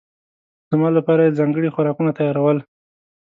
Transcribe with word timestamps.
زما 0.71 0.89
لپاره 0.97 1.21
یې 1.25 1.35
ځانګړي 1.39 1.69
خوراکونه 1.75 2.11
تيارول. 2.17 2.57